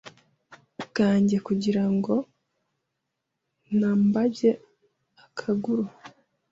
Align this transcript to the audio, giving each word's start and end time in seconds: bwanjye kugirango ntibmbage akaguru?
bwanjye 0.83 1.37
kugirango 1.47 2.13
ntibmbage 3.77 4.51
akaguru? 5.23 5.85